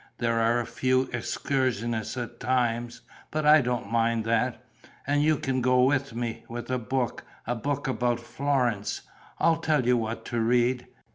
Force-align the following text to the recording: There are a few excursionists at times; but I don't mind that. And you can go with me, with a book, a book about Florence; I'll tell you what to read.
There 0.17 0.39
are 0.39 0.59
a 0.59 0.65
few 0.65 1.03
excursionists 1.13 2.17
at 2.17 2.39
times; 2.39 3.01
but 3.29 3.45
I 3.45 3.61
don't 3.61 3.91
mind 3.91 4.25
that. 4.25 4.65
And 5.05 5.21
you 5.21 5.37
can 5.37 5.61
go 5.61 5.83
with 5.83 6.15
me, 6.15 6.43
with 6.49 6.71
a 6.71 6.79
book, 6.79 7.23
a 7.45 7.53
book 7.53 7.87
about 7.87 8.19
Florence; 8.19 9.01
I'll 9.37 9.57
tell 9.57 9.85
you 9.85 9.95
what 9.97 10.25
to 10.25 10.39
read. 10.39 10.87